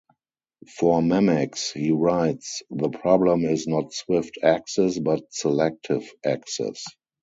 [0.67, 6.83] "For Memex," he writes, "the problem is not swift access, but selective access".